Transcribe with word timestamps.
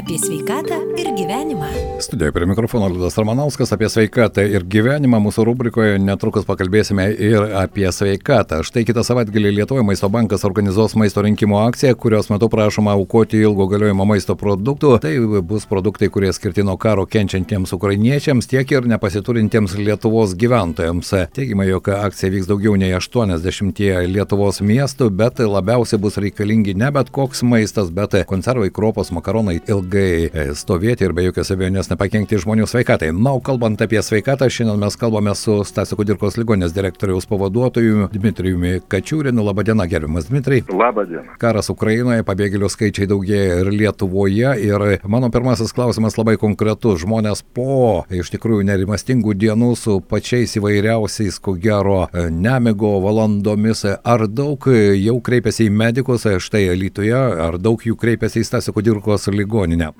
apie 0.00 0.18
sveikatą 0.18 0.76
ir 0.96 1.08
gyvenimą. 1.16 1.66
Studijoje 2.00 2.32
prie 2.32 2.46
mikrofono 2.46 2.88
Liudas 2.88 3.18
Ramanauskas 3.18 3.72
apie 3.72 3.88
sveikatą 3.88 4.46
ir 4.48 4.64
gyvenimą. 4.64 5.18
Mūsų 5.20 5.44
rubrikoje 5.44 5.98
netrukus 6.00 6.46
pakalbėsime 6.48 7.10
ir 7.12 7.44
apie 7.60 7.84
sveikatą. 7.92 8.62
Štai 8.64 8.86
kitą 8.88 9.04
savaitgalį 9.04 9.52
Lietuvoje 9.58 9.84
Maisto 9.84 10.08
bankas 10.08 10.46
organizuos 10.48 10.94
maisto 10.96 11.20
rinkimo 11.26 11.58
akciją, 11.66 11.92
kurios 12.00 12.30
metu 12.32 12.48
prašoma 12.48 12.94
aukoti 12.96 13.42
ilgo 13.44 13.66
galiojimo 13.68 14.06
maisto 14.08 14.36
produktų. 14.40 14.94
Tai 15.04 15.12
bus 15.50 15.68
produktai, 15.68 16.08
kurie 16.08 16.32
skirti 16.32 16.64
nuo 16.64 16.78
karo 16.80 17.04
kenčiantiems 17.04 17.76
ukrainiečiams, 17.76 18.48
tiek 18.48 18.72
ir 18.72 18.88
nepasiturintiems 18.88 19.76
Lietuvos 19.76 20.32
gyventojams. 20.40 21.12
Teigiama, 21.36 21.68
jog 21.68 21.92
akcija 21.98 22.32
vyks 22.32 22.48
daugiau 22.48 22.78
nei 22.80 22.94
80 22.96 23.84
Lietuvos 24.14 24.62
miestų, 24.64 25.10
bet 25.12 25.44
labiausiai 25.44 26.00
bus 26.00 26.16
reikalingi 26.16 26.78
ne 26.78 26.88
bet 26.96 27.12
koks 27.12 27.44
maistas, 27.44 27.92
bet 27.92 28.16
konservai, 28.26 28.72
kropos, 28.72 29.12
makaronai, 29.12 29.60
ilgai 29.68 29.89
e, 29.98 30.44
stovėti 30.54 31.06
ir 31.06 31.14
be 31.16 31.24
jokios 31.26 31.50
abejonės 31.54 31.90
nepakengti 31.90 32.38
žmonių 32.40 32.66
sveikatai. 32.70 33.10
Na, 33.16 33.32
o 33.36 33.40
kalbant 33.44 33.80
apie 33.82 34.00
sveikatą, 34.04 34.48
šiandien 34.52 34.80
mes 34.80 34.96
kalbame 35.00 35.34
su 35.38 35.60
Stasio 35.66 35.98
Kudirkos 35.98 36.38
ligonės 36.38 36.74
direktoriaus 36.76 37.26
pavaduotoju 37.30 38.08
Dmitrijumi 38.14 38.80
Kačiūrinu. 38.90 39.44
Labadiena, 39.46 39.86
gerbiamas 39.90 40.28
Dmitrijai. 40.30 40.64
Labadiena. 40.70 41.36
Karas 41.40 41.70
Ukrainoje, 41.72 42.24
pabėgėlių 42.28 42.70
skaičiai 42.72 43.08
daugėja 43.10 43.60
ir 43.62 43.72
Lietuvoje. 43.74 44.54
Ir 44.64 44.86
mano 45.10 45.30
pirmasis 45.34 45.74
klausimas 45.76 46.18
labai 46.20 46.36
konkretus. 46.40 47.02
Žmonės 47.04 47.42
po 47.56 48.04
iš 48.10 48.32
tikrųjų 48.34 48.66
nerimastingų 48.70 49.34
dienų 49.40 49.72
su 49.78 49.98
pačiais 50.00 50.56
įvairiausiais, 50.60 51.40
ko 51.42 51.56
gero, 51.60 52.04
nemigo 52.30 52.96
valandomis, 53.04 53.84
ar 53.86 54.26
daug 54.28 54.68
jau 54.70 55.16
kreipiasi 55.24 55.68
į 55.68 55.74
medikus, 55.74 56.26
štai 56.40 56.66
Lietuvoje, 56.76 57.20
ar 57.46 57.58
daug 57.62 57.82
jų 57.84 57.96
kreipiasi 58.00 58.42
į 58.42 58.46
Stasio 58.46 58.74
Kudirkos 58.76 59.28
ligoninę? 59.70 59.92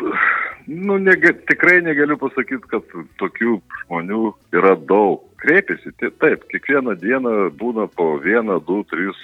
Nu, 0.68 0.98
nega, 0.98 1.32
tikrai 1.48 1.80
negaliu 1.82 2.16
pasakyti, 2.18 2.68
kad 2.70 2.84
tokių 3.18 3.58
žmonių 3.84 4.32
yra 4.54 4.76
daug. 4.76 5.24
Kreipiasi, 5.40 5.90
taip, 5.98 6.44
kiekvieną 6.52 6.94
dieną 7.00 7.50
būna 7.56 7.88
po 7.96 8.18
vieną, 8.20 8.60
du, 8.66 8.84
tris 8.90 9.16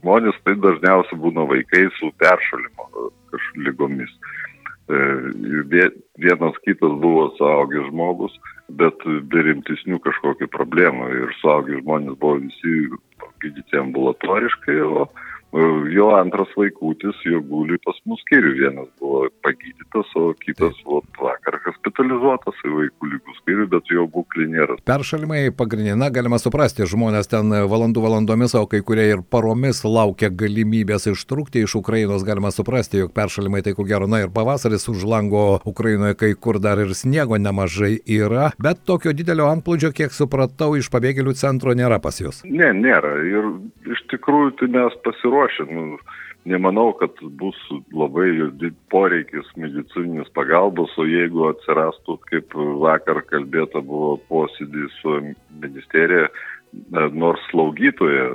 žmonės, 0.00 0.34
tai 0.44 0.56
dažniausiai 0.56 1.20
būna 1.20 1.44
vaikai 1.46 1.90
su 1.98 2.10
peršalimo 2.18 3.10
lygomis. 3.60 4.10
E, 4.90 5.90
vienas 6.18 6.56
kitas 6.64 6.96
buvo 7.04 7.28
suaugęs 7.36 7.92
žmogus, 7.92 8.34
bet 8.80 8.96
be 9.04 9.44
rimtesnių 9.44 10.00
kažkokių 10.02 10.48
problemų. 10.50 11.12
Ir 11.20 11.36
suaugę 11.42 11.82
žmonės 11.84 12.16
buvo 12.18 12.40
visi 12.40 12.88
gydyti 13.44 13.76
ambulatoriškai, 13.76 14.80
o 14.82 15.06
jo 15.90 16.08
antras 16.14 16.48
vaikutis, 16.56 17.16
jo 17.24 17.40
guli 17.42 17.78
pas 17.84 17.96
mus 18.06 18.20
skyrių. 18.24 18.52
Vienas 18.60 18.88
buvo 19.00 19.24
pagydytas, 19.44 20.10
o 20.18 20.30
kitas 20.38 20.76
vat, 20.86 21.08
vakar 21.18 21.58
hospitalizuotas 21.64 22.60
į 22.66 22.72
vaikų 22.76 23.10
lygų 23.14 23.36
skyrių, 23.40 23.66
bet 23.74 23.90
jo 23.90 24.06
būklė 24.10 24.46
nėra. 24.52 24.78
Peršalimai 24.86 25.42
pagrindina, 25.56 26.10
galima 26.14 26.38
suprasti, 26.42 26.86
žmonės 26.88 27.30
ten 27.30 27.50
valandų 27.70 28.04
valandomis, 28.04 28.54
o 28.54 28.66
kai 28.70 28.82
kurie 28.86 29.08
ir 29.14 29.24
paromis 29.26 29.82
laukia 29.84 30.30
galimybės 30.30 31.08
ištrūkti 31.10 31.64
iš 31.66 31.76
Ukrainos, 31.80 32.24
galima 32.26 32.52
suprasti, 32.54 33.02
jog 33.02 33.14
peršalimai 33.16 33.64
tai 33.66 33.74
ko 33.74 33.86
gero, 33.88 34.06
na 34.10 34.22
ir 34.24 34.30
pavasaris 34.34 34.86
už 34.92 35.02
lango 35.08 35.60
Ukrainoje, 35.66 36.18
kai 36.20 36.32
kur 36.38 36.60
dar 36.62 36.78
ir 36.82 36.94
sniego 36.94 37.38
nemažai 37.40 37.96
yra, 38.06 38.52
bet 38.62 38.84
tokio 38.86 39.14
didelio 39.16 39.50
antplūdžio, 39.50 39.92
kiek 39.96 40.14
supratau, 40.14 40.76
iš 40.78 40.90
pabėgėlių 40.94 41.34
centro 41.38 41.74
nėra 41.74 41.98
pas 42.02 42.22
jūs. 42.22 42.44
Ne, 42.46 42.70
nėra. 42.76 43.16
Ir 43.26 43.50
iš 43.90 44.04
tikrųjų 44.14 44.54
tai 44.60 44.70
mes 44.74 44.96
pasiruošėme 45.04 45.39
pasiruošę. 45.40 45.74
Nu, 45.74 45.98
nemanau, 46.44 46.92
kad 46.92 47.10
bus 47.20 47.56
labai 47.92 48.30
poreikis 48.90 49.46
medicininės 49.56 50.30
pagalbos, 50.34 50.92
o 50.98 51.04
jeigu 51.04 51.48
atsirastų, 51.50 52.18
kaip 52.30 52.54
vakar 52.80 53.22
kalbėta 53.28 53.80
buvo 53.80 54.18
posėdį 54.28 54.88
su 55.00 55.20
ministerija, 55.60 56.28
nors 57.12 57.40
slaugytoja 57.50 58.30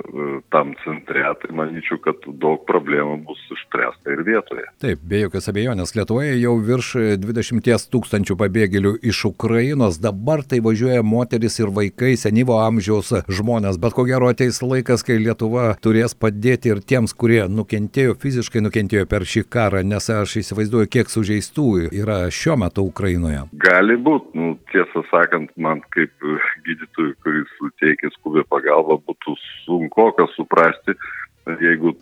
tam 0.52 0.74
centre, 0.84 1.22
tai 1.40 1.52
manyčiau, 1.56 1.98
kad 2.04 2.24
daug 2.40 2.64
problemų 2.68 3.18
bus 3.26 3.40
išspręsta 3.52 4.12
ir 4.12 4.22
vietoje. 4.26 4.66
Taip, 4.82 5.02
be 5.08 5.22
jokios 5.24 5.48
abejonės, 5.52 5.94
Lietuvoje 5.96 6.34
jau 6.40 6.54
virš 6.64 6.90
20 7.22 7.88
tūkstančių 7.92 8.36
pabėgėlių 8.40 8.94
iš 9.08 9.22
Ukrainos, 9.30 10.00
dabar 10.02 10.44
tai 10.44 10.60
važiuoja 10.64 11.04
moteris 11.06 11.58
ir 11.60 11.72
vaikai, 11.76 12.14
senyvo 12.20 12.58
amžiaus 12.62 13.12
žmonės, 13.28 13.80
bet 13.80 13.96
ko 13.96 14.06
gero 14.08 14.30
ateis 14.32 14.60
laikas, 14.64 15.04
kai 15.06 15.18
Lietuva 15.22 15.72
turės 15.82 16.16
padėti 16.16 16.72
ir 16.74 16.82
tiems, 16.84 17.16
kurie 17.16 17.44
nukentėjo, 17.48 18.16
fiziškai 18.20 18.64
nukentėjo 18.64 19.06
per 19.10 19.26
šį 19.28 19.46
karą, 19.52 19.84
nes 19.86 20.10
aš 20.12 20.38
įsivaizduoju, 20.42 20.92
kiek 20.92 21.12
sužeistų 21.12 21.66
yra 22.02 22.24
šiuo 22.32 22.58
metu 22.66 22.84
Ukrainoje. 22.86 23.46
Gali 23.64 23.96
būti, 23.96 24.32
nu, 24.38 24.54
tiesą 24.72 25.04
sakant, 25.10 25.52
man 25.56 25.82
kaip 25.94 26.12
gydytojui, 26.66 27.14
kuris 27.24 27.56
teikia 27.80 28.10
skubę 28.26 28.42
pagalbą, 28.50 28.98
būtų 29.06 29.36
sunku 29.64 30.10
suprasti, 30.34 30.94
jeigu 31.46 31.92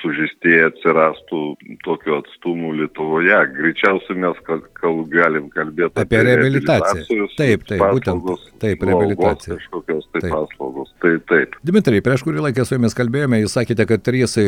sužeistieji 0.00 0.66
atsirastų 0.68 1.40
tokiu 1.84 2.18
atstumu 2.18 2.72
Lietuvoje. 2.76 3.38
Greičiausiai 3.56 4.18
mes 4.20 4.40
kal, 4.46 4.60
kal, 4.76 5.00
galim 5.10 5.48
kalbėti 5.54 5.94
apie, 5.94 6.04
apie 6.04 6.22
reabilitaciją. 6.28 7.28
Taip, 7.38 7.64
taip, 7.68 7.80
būtent. 7.80 8.28
Taip, 8.60 8.84
reabilitacija. 8.84 9.56
Kažkokios 9.56 10.08
tai 10.12 10.22
taip. 10.26 10.34
paslaugos. 10.34 10.92
Tai 11.00 11.14
taip. 11.30 11.56
Dimitrai, 11.66 12.02
prieš 12.04 12.24
kurį 12.26 12.44
laiką 12.48 12.66
su 12.68 12.76
jumis 12.76 12.96
kalbėjome, 12.98 13.40
jūs 13.40 13.56
sakėte, 13.56 13.86
kad 13.88 14.04
trys 14.04 14.36
e, 14.40 14.46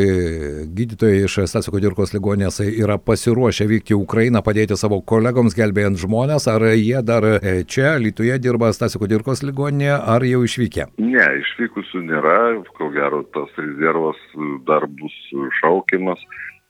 gydytojai 0.69 1.25
iš 1.25 1.39
Stasio 1.49 1.73
Kudirkos 1.73 2.13
ligonės 2.13 2.61
yra 2.67 2.99
pasiruošę 3.01 3.67
vykti 3.71 3.97
į 3.97 4.01
Ukrainą, 4.03 4.45
padėti 4.45 4.77
savo 4.77 5.01
kolegoms, 5.01 5.57
gelbėjant 5.57 6.01
žmonės. 6.03 6.49
Ar 6.53 6.67
jie 6.75 7.01
dar 7.07 7.25
e, 7.39 7.63
čia, 7.65 7.97
Lietuvoje, 8.03 8.37
dirba 8.43 8.73
Stasio 8.77 9.01
Kudirkos 9.01 9.45
ligonėje, 9.47 9.97
ar 9.97 10.29
jau 10.29 10.45
išvykę? 10.45 10.91
Ne, 11.01 11.29
išvykusių 11.41 12.05
nėra. 12.11 12.39
Ko 12.77 12.89
gero, 12.93 13.23
tas 13.33 13.49
rezervas 13.57 14.21
dar 14.69 14.87
bus 15.01 15.15
šaukiamas. 15.61 16.21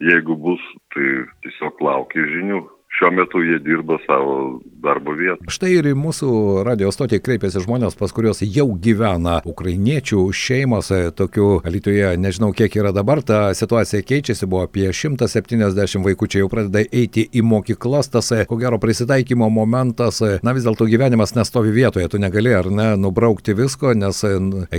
Jeigu 0.02 0.34
bus, 0.34 0.62
tai 0.94 1.08
tiesiog 1.44 1.82
laukia 1.84 2.24
žinių. 2.26 2.62
Šiuo 2.92 3.10
metu 3.16 3.42
jie 3.46 3.60
dirba 3.62 4.00
savo 4.06 4.34
darbo 4.82 5.14
vietą. 5.16 5.46
Štai 5.52 5.72
ir 5.78 5.88
į 5.92 5.94
mūsų 5.98 6.30
radio 6.66 6.90
stotį 6.92 7.20
kreipėsi 7.22 7.62
žmonės, 7.62 7.96
pas 7.98 8.12
kuriuos 8.14 8.42
jau 8.42 8.66
gyvena 8.82 9.38
ukrainiečių 9.48 10.24
šeimos, 10.34 10.90
tokių 11.18 11.48
Lietuvoje, 11.72 12.10
nežinau 12.20 12.50
kiek 12.56 12.74
yra 12.76 12.92
dabar, 12.94 13.22
ta 13.24 13.40
situacija 13.56 14.02
keičiasi, 14.06 14.48
buvo 14.50 14.66
apie 14.66 14.90
170 14.92 16.02
vaikų 16.06 16.28
čia 16.28 16.42
jau 16.42 16.50
pradeda 16.52 16.82
eiti 16.84 17.24
į 17.30 17.44
mokyklas, 17.46 18.10
tas, 18.12 18.32
ko 18.48 18.58
gero, 18.60 18.80
prisitaikymo 18.82 19.48
momentas, 19.52 20.20
na 20.42 20.54
vis 20.56 20.66
dėlto 20.66 20.88
gyvenimas 20.90 21.34
nestovi 21.38 21.72
vietoje, 21.74 22.08
tu 22.12 22.20
negali 22.22 22.54
ar 22.56 22.68
ne 22.70 22.88
nubraukti 23.00 23.54
visko, 23.56 23.94
nes 23.96 24.22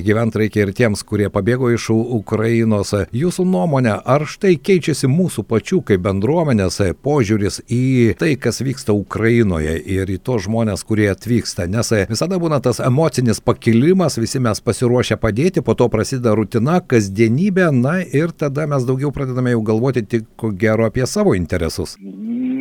gyventi 0.06 0.44
reikia 0.44 0.68
ir 0.68 0.74
tiems, 0.76 1.06
kurie 1.08 1.30
pabėgo 1.34 1.72
iš 1.74 1.90
Ukrainos. 1.94 2.94
Jūsų 3.16 3.48
nuomonė, 3.48 3.96
ar 4.04 4.28
štai 4.30 4.56
keičiasi 4.60 5.10
mūsų 5.12 5.46
pačių 5.50 5.82
kaip 5.88 6.04
bendruomenės 6.06 6.82
požiūris 7.04 7.64
į 7.72 7.84
tai, 8.20 8.34
kas 8.42 8.62
vyksta 8.66 8.96
Ukrainoje 8.98 9.78
ir 10.02 10.12
į 10.16 10.20
tos 10.26 10.48
žmonės, 10.48 10.86
kurie 10.88 11.10
atvyksta, 11.12 11.68
nes 11.72 11.94
visada 12.10 12.40
būna 12.42 12.60
tas 12.64 12.82
emocinis 12.84 13.42
pakilimas, 13.44 14.20
visi 14.22 14.42
mes 14.44 14.62
pasiruošę 14.64 15.20
padėti, 15.22 15.64
po 15.66 15.78
to 15.78 15.90
prasideda 15.94 16.36
rutina, 16.38 16.80
kasdienybė, 16.82 17.70
na 17.76 18.00
ir 18.04 18.34
tada 18.36 18.68
mes 18.70 18.86
daugiau 18.88 19.14
pradedame 19.16 19.56
jau 19.56 19.64
galvoti 19.74 20.06
tik 20.06 20.28
ko 20.40 20.52
gero 20.52 20.88
apie 20.90 21.08
savo 21.10 21.36
interesus. 21.38 21.98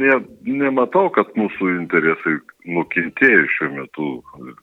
Ne, 0.03 0.17
nematau, 0.47 1.09
kad 1.15 1.31
mūsų 1.39 1.69
interesai 1.77 2.39
nukentėjo 2.67 3.43
šiuo 3.55 3.69
metu. 3.77 4.09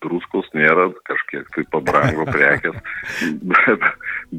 Druskos 0.03 0.47
nėra, 0.55 0.89
kažkiek 1.07 1.47
tai 1.55 1.65
pabrango 1.73 2.25
prekes, 2.29 2.77
bet, 3.53 3.85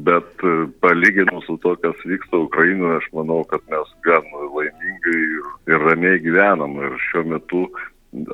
bet 0.07 0.45
palyginus 0.83 1.47
su 1.49 1.57
to, 1.63 1.75
kas 1.83 2.05
vyksta 2.07 2.41
Ukrainoje, 2.45 2.99
aš 3.01 3.09
manau, 3.17 3.41
kad 3.49 3.65
mes 3.71 3.95
gan 4.05 4.27
laimingai 4.55 5.17
ir, 5.21 5.49
ir 5.73 5.87
ramiai 5.89 6.21
gyvenam. 6.23 6.77
Ir 6.81 6.97
šiuo 7.09 7.25
metu 7.35 7.65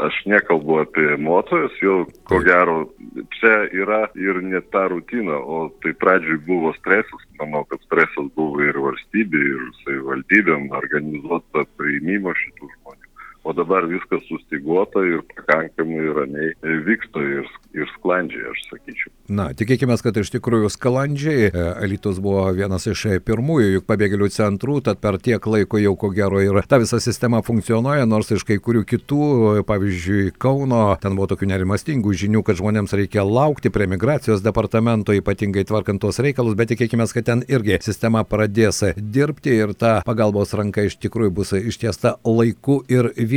aš 0.02 0.16
nekalbu 0.26 0.80
apie 0.82 1.06
emocijas, 1.14 1.74
jau 1.82 1.98
ko 2.30 2.40
gero 2.46 2.78
čia 3.38 3.56
yra 3.84 4.04
ir 4.18 4.42
ne 4.42 4.62
ta 4.74 4.88
rutina, 4.92 5.38
o 5.38 5.68
tai 5.84 5.94
pradžiui 6.04 6.40
buvo 6.48 6.74
stresas, 6.80 7.28
manau, 7.40 7.64
kad 7.70 7.84
stresas 7.86 8.32
buvo 8.36 8.64
ir 8.66 8.80
valstybė, 8.88 9.44
ir 9.54 9.68
savivaldybėm 9.84 10.72
organizuota 10.82 11.68
priimimo 11.78 12.34
šitų 12.44 12.72
žmonių 12.74 13.07
o 13.48 13.54
dabar 13.56 13.86
viskas 13.88 14.24
sustiguota 14.28 15.00
ir 15.08 15.22
pakankamai 15.32 16.10
ramiai 16.18 16.80
vyksta 16.84 17.22
ir, 17.24 17.48
ir 17.78 17.88
sklandžiai, 17.96 18.50
aš 18.52 18.64
sakyčiau. 18.68 19.12
Na, 19.32 19.46
tikėkime, 19.56 19.96
kad 20.04 20.20
iš 20.20 20.32
tikrųjų 20.36 20.72
sklandžiai. 20.74 21.48
E, 21.48 21.64
Alitus 21.86 22.20
buvo 22.24 22.44
vienas 22.58 22.88
iš 22.92 23.06
pirmųjų 23.28 23.78
juk 23.78 23.86
pabėgėlių 23.88 24.28
centrų, 24.36 24.82
tad 24.84 25.00
per 25.04 25.20
tiek 25.24 25.48
laiko 25.48 25.80
jau 25.80 25.94
ko 26.00 26.10
gero 26.16 26.42
ir 26.44 26.60
ta 26.68 26.82
visa 26.82 27.00
sistema 27.04 27.40
funkcionuoja, 27.46 28.08
nors 28.10 28.34
iš 28.36 28.44
kai 28.48 28.60
kurių 28.64 28.84
kitų, 28.90 29.22
pavyzdžiui, 29.70 30.34
Kauno, 30.38 30.82
ten 31.00 31.16
buvo 31.16 31.30
tokių 31.32 31.48
nerimastingų 31.54 32.18
žinių, 32.24 32.44
kad 32.48 32.60
žmonėms 32.60 32.96
reikia 33.00 33.24
laukti 33.24 33.72
prie 33.72 33.88
migracijos 33.88 34.44
departamento, 34.44 35.16
ypatingai 35.16 35.64
tvarkant 35.68 36.04
tuos 36.04 36.20
reikalus, 36.24 36.58
bet 36.60 36.74
tikėkime, 36.74 37.08
kad 37.08 37.30
ten 37.32 37.46
irgi 37.48 37.80
sistema 37.86 38.26
pradės 38.28 38.84
dirbti 38.98 39.56
ir 39.56 39.72
ta 39.78 40.02
pagalbos 40.08 40.52
ranka 40.58 40.84
iš 40.88 41.00
tikrųjų 41.00 41.36
bus 41.40 41.56
ištiesta 41.56 42.18
laiku 42.28 42.82
ir 42.92 43.14
vietoje. 43.16 43.37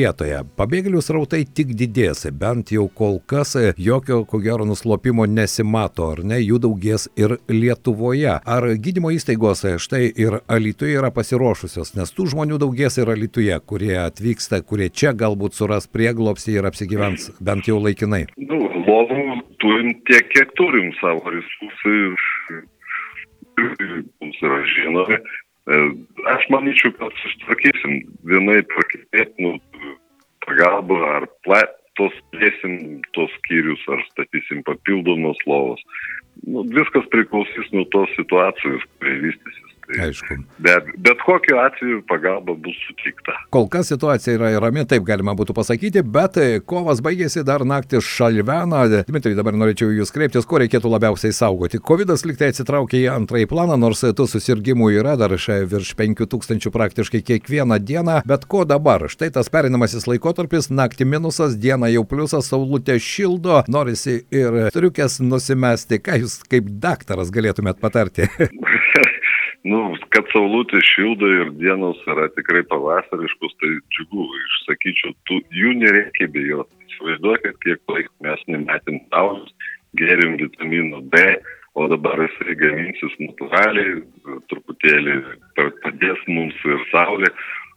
Pabėgėlių 0.61 1.03
srautai 1.05 1.45
tik 1.45 1.75
didės, 1.79 2.27
bent 2.33 2.73
jau 2.75 2.89
kol 2.89 3.21
kas 3.27 3.57
jokio, 3.77 4.25
ko 4.29 4.41
gero, 4.43 4.67
nuslopimo 4.69 5.27
nesimato 5.29 5.91
mato, 5.91 6.11
ar 6.13 6.23
ne, 6.25 6.39
jų 6.41 6.61
daugės 6.65 7.09
ir 7.19 7.39
Lietuvoje. 7.49 8.39
Ar 8.45 8.67
gydymo 8.85 9.13
įstaigos 9.15 9.65
štai 9.83 10.11
ir 10.11 10.41
Alituje 10.49 10.97
yra 10.99 11.11
pasiruošusios, 11.15 11.95
nes 11.99 12.13
tų 12.15 12.31
žmonių 12.35 12.61
daugės 12.63 12.99
ir 12.99 13.11
Alituje, 13.11 13.57
kurie 13.67 13.97
atvyksta, 14.01 14.63
kurie 14.63 14.91
čia 14.91 15.13
galbūt 15.13 15.55
suras 15.59 15.89
prieglopstį 15.91 16.59
ir 16.59 16.71
apsigyvens 16.71 17.31
bent 17.41 17.69
jau 17.69 17.81
laikinai. 17.81 18.27
Nu, 18.37 18.61
lovų 18.87 19.41
turim 19.63 19.95
tiek, 20.09 20.29
kiek 20.35 20.55
turim 20.59 20.93
savo 21.01 21.33
resursai. 21.35 22.01
Mums 24.21 24.39
yra 24.41 24.61
žinomi. 24.75 25.21
E, 25.71 25.81
aš 26.35 26.47
manyčiau, 26.51 26.93
kad 26.99 27.15
susitvarkysim 27.23 28.01
vienai 28.27 28.61
par 28.73 28.89
kitaip, 28.91 29.35
nu, 29.39 29.57
pagalba 30.47 30.99
ar 31.17 31.29
plat, 31.47 31.77
tos 31.99 32.15
plėsim 32.33 33.03
tos 33.17 33.33
skyrius 33.41 33.83
ar 33.93 34.03
statysim 34.09 34.65
papildomos 34.67 35.41
lovos. 35.47 35.83
Nu, 36.47 36.65
viskas 36.75 37.07
priklausys 37.13 37.69
nuo 37.75 37.85
tos 37.95 38.11
situacijos, 38.17 38.87
kurie 38.99 39.19
vystysis. 39.27 39.70
Tai 39.91 40.07
Aišku. 40.07 40.35
Bet, 40.59 40.87
bet 40.99 41.19
kokiu 41.27 41.57
atveju 41.59 42.03
pagalba 42.09 42.55
bus 42.55 42.77
sutikta. 42.87 43.35
Kol 43.51 43.67
kas 43.73 43.89
situacija 43.91 44.37
yra 44.37 44.51
rami, 44.63 44.85
taip 44.87 45.03
galima 45.09 45.35
būtų 45.39 45.55
pasakyti, 45.57 46.03
bet 46.07 46.39
kovas 46.71 47.03
baigėsi 47.03 47.43
dar 47.47 47.65
naktį 47.67 48.03
šalvena. 48.05 48.85
Dmitrai, 49.09 49.35
dabar 49.39 49.57
norėčiau 49.59 49.91
jūs 49.97 50.13
kreiptis, 50.15 50.47
ko 50.47 50.61
reikėtų 50.63 50.93
labiausiai 50.93 51.35
saugoti. 51.35 51.81
Covid 51.83 52.13
liktai 52.27 52.51
atsitraukė 52.53 53.01
į 53.01 53.11
antrąjį 53.17 53.49
planą, 53.51 53.79
nors 53.81 54.05
tų 54.05 54.29
susirgymų 54.31 54.93
yra 55.01 55.17
dar 55.19 55.35
virš 55.35 55.95
5000 55.99 56.71
praktiškai 56.75 57.23
kiekvieną 57.27 57.81
dieną, 57.83 58.21
bet 58.29 58.47
ko 58.51 58.65
dabar? 58.69 59.09
Štai 59.11 59.33
tas 59.35 59.51
perinamasis 59.51 60.07
laikotarpis, 60.11 60.71
naktį 60.71 61.09
minusas, 61.17 61.59
diena 61.59 61.91
jau 61.91 62.05
pliusas, 62.07 62.51
saulutė 62.53 63.01
šildo, 63.03 63.65
norisi 63.71 64.21
ir 64.31 64.71
triukės 64.75 65.19
nusimesti. 65.25 65.99
Ką 66.03 66.23
jūs 66.23 66.41
kaip 66.51 66.71
daktaras 66.83 67.35
galėtumėt 67.35 67.83
patarti? 67.83 68.31
nu, 69.69 69.81
kad 70.15 70.29
saulutė 70.33 70.81
šildo 70.85 71.29
ir 71.37 71.53
dienos 71.61 72.01
yra 72.09 72.29
tikrai 72.37 72.63
pavasariškos, 72.71 73.57
tai 73.61 73.73
džiugu, 73.93 74.27
išsakyčiau, 74.41 75.15
tų, 75.29 75.41
jų 75.55 75.77
nereikia 75.83 76.29
bijoti. 76.33 76.77
Įsivaizduokit, 76.91 77.57
kiek 77.65 77.93
laiko 77.93 78.27
mes 78.27 78.45
nemetėm 78.49 79.01
saulės, 79.13 79.55
geriam 80.01 80.37
vitamino 80.41 81.01
D, 81.13 81.25
o 81.79 81.87
dabar 81.91 82.25
jisai 82.25 82.57
gaminsis 82.61 83.17
natūraliai, 83.23 84.01
truputėlį 84.51 85.17
padės 85.57 86.23
mums 86.29 86.57
ir 86.67 86.85
saulė. 86.91 87.31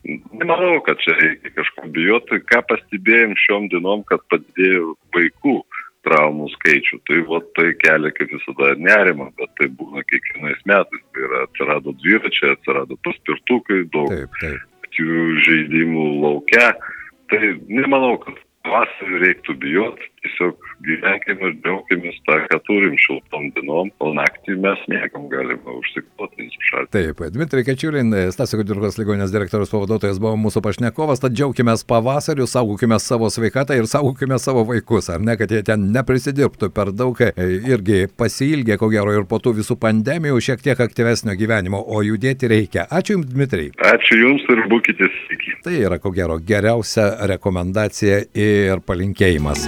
Nemanau, 0.03 0.81
kad 0.83 0.99
čia 0.99 1.15
reikia 1.15 1.53
kažko 1.55 1.87
bijoti. 1.95 2.41
Ką 2.49 2.59
pastebėjom 2.67 3.37
šiom 3.39 3.69
dienom, 3.71 4.03
kad 4.09 4.23
padidėjo 4.33 4.97
vaikų 5.15 5.61
traumų 6.07 6.49
skaičių. 6.57 6.99
Tai 7.07 7.19
va 7.29 7.41
tai 7.57 7.69
kelia 7.81 8.11
kaip 8.15 8.31
visada 8.35 8.73
nerimą, 8.79 9.29
bet 9.39 9.53
tai 9.59 9.69
būna 9.79 10.05
kiekvienais 10.09 10.63
metais. 10.69 11.03
Tai 11.13 11.27
yra 11.27 11.43
atsirado 11.47 11.95
dviračiai, 12.03 12.55
atsirado 12.57 12.99
paspirtukai, 13.07 13.83
daug 13.93 14.13
taip, 14.13 14.39
taip. 14.41 14.97
žaidimų 15.47 16.07
laukia. 16.23 16.73
Tai 17.31 17.41
nemanau, 17.71 18.17
kad 18.21 18.39
vasarį 18.67 19.21
reiktų 19.27 19.57
bijoti, 19.63 20.12
tiesiog 20.23 20.57
gyvenkime 20.83 21.49
ir 21.49 21.55
džiaugimės 21.63 22.17
tą, 22.27 22.37
ką 22.47 22.59
turim 22.67 22.95
šiltom 22.99 23.49
dienom, 23.55 23.91
o 24.03 24.11
naktį 24.15 24.57
mes 24.63 24.81
mėgam 24.91 25.27
galime 25.31 25.77
užsikloti 25.79 26.47
šaltį. 26.69 26.91
Taip, 26.95 27.23
Dmitrai 27.35 27.63
Kečiulin, 27.67 28.13
Stasio 28.35 28.59
Kudirkos 28.59 28.97
ligonės 28.99 29.33
direktorius 29.33 29.71
pavaduotojas 29.73 30.21
buvo 30.23 30.35
mūsų 30.45 30.63
pašnekovas, 30.65 31.23
tad 31.23 31.35
džiaugime 31.35 31.75
pavasariu, 31.87 32.47
saugokime 32.49 32.99
savo 33.03 33.29
sveikatą 33.33 33.77
ir 33.79 33.89
saugokime 33.89 34.39
savo 34.41 34.65
vaikus, 34.69 35.09
ar 35.13 35.23
ne, 35.23 35.37
kad 35.39 35.51
jie 35.51 35.63
ten 35.67 35.89
neprisidirbtų 35.95 36.71
per 36.75 36.93
daug, 36.95 37.19
e, 37.19 37.49
irgi 37.73 38.05
pasilgė, 38.19 38.77
ko 38.81 38.91
gero, 38.93 39.15
ir 39.15 39.27
po 39.29 39.41
tų 39.43 39.57
visų 39.61 39.79
pandemijų 39.81 40.41
šiek 40.49 40.63
tiek 40.65 40.83
aktyvesnio 40.87 41.35
gyvenimo, 41.39 41.83
o 41.83 42.03
judėti 42.05 42.51
reikia. 42.51 42.87
Ačiū 42.91 43.17
Jums, 43.17 43.29
Dmitrai. 43.33 43.69
Ačiū 43.93 44.19
Jums 44.19 44.47
ir 44.53 44.65
būkite 44.71 45.11
sveiki. 45.19 45.59
Tai 45.65 45.77
yra, 45.77 45.99
ko 46.01 46.13
gero, 46.15 46.39
geriausia 46.41 47.13
rekomendacija 47.33 48.25
ir 48.33 48.83
palinkėjimas 48.87 49.67